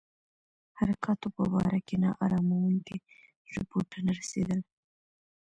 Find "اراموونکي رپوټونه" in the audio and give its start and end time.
2.23-4.09